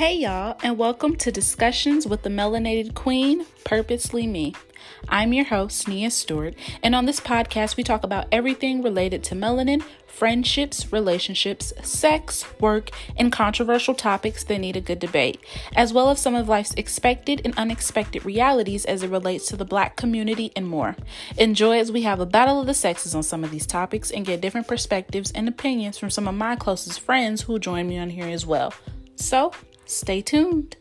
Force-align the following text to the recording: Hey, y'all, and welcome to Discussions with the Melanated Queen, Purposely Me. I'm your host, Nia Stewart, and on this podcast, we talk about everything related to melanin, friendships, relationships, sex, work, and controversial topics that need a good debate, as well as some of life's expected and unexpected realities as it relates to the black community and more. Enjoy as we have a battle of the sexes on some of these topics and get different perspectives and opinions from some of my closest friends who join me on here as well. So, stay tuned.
Hey, 0.00 0.14
y'all, 0.14 0.56
and 0.62 0.78
welcome 0.78 1.14
to 1.16 1.30
Discussions 1.30 2.06
with 2.06 2.22
the 2.22 2.30
Melanated 2.30 2.94
Queen, 2.94 3.44
Purposely 3.66 4.26
Me. 4.26 4.54
I'm 5.10 5.34
your 5.34 5.44
host, 5.44 5.86
Nia 5.86 6.10
Stewart, 6.10 6.54
and 6.82 6.94
on 6.94 7.04
this 7.04 7.20
podcast, 7.20 7.76
we 7.76 7.82
talk 7.82 8.02
about 8.02 8.26
everything 8.32 8.80
related 8.80 9.22
to 9.24 9.34
melanin, 9.34 9.82
friendships, 10.06 10.90
relationships, 10.90 11.74
sex, 11.82 12.46
work, 12.60 12.88
and 13.14 13.30
controversial 13.30 13.92
topics 13.92 14.42
that 14.44 14.56
need 14.56 14.74
a 14.74 14.80
good 14.80 15.00
debate, 15.00 15.38
as 15.76 15.92
well 15.92 16.08
as 16.08 16.18
some 16.18 16.34
of 16.34 16.48
life's 16.48 16.72
expected 16.78 17.42
and 17.44 17.52
unexpected 17.58 18.24
realities 18.24 18.86
as 18.86 19.02
it 19.02 19.10
relates 19.10 19.48
to 19.48 19.56
the 19.58 19.66
black 19.66 19.96
community 19.96 20.50
and 20.56 20.66
more. 20.66 20.96
Enjoy 21.36 21.78
as 21.78 21.92
we 21.92 22.00
have 22.04 22.20
a 22.20 22.24
battle 22.24 22.58
of 22.58 22.66
the 22.66 22.72
sexes 22.72 23.14
on 23.14 23.22
some 23.22 23.44
of 23.44 23.50
these 23.50 23.66
topics 23.66 24.10
and 24.10 24.24
get 24.24 24.40
different 24.40 24.66
perspectives 24.66 25.30
and 25.32 25.46
opinions 25.46 25.98
from 25.98 26.08
some 26.08 26.26
of 26.26 26.34
my 26.34 26.56
closest 26.56 27.00
friends 27.00 27.42
who 27.42 27.58
join 27.58 27.86
me 27.86 27.98
on 27.98 28.08
here 28.08 28.28
as 28.28 28.46
well. 28.46 28.72
So, 29.16 29.52
stay 29.90 30.22
tuned. 30.22 30.76